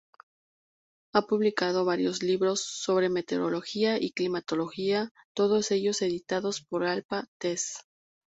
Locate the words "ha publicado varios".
1.13-2.23